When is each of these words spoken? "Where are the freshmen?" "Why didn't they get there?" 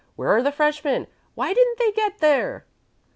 "Where 0.15 0.29
are 0.35 0.41
the 0.41 0.51
freshmen?" 0.51 1.05
"Why 1.35 1.53
didn't 1.53 1.77
they 1.77 1.91
get 1.91 2.17
there?" 2.21 2.65